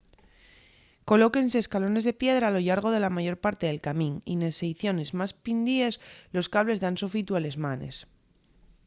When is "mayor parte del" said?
3.15-3.83